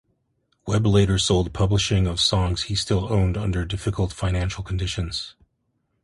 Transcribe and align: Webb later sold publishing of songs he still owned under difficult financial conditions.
Webb 0.65 0.87
later 0.87 1.19
sold 1.19 1.53
publishing 1.53 2.07
of 2.07 2.19
songs 2.19 2.63
he 2.63 2.73
still 2.75 3.13
owned 3.13 3.37
under 3.37 3.65
difficult 3.65 4.11
financial 4.13 4.63
conditions. 4.63 5.35